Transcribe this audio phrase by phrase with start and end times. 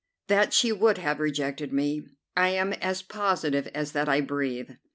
[0.29, 2.01] That she would have rejected me,
[2.35, 4.71] I am as positive as that I breathe.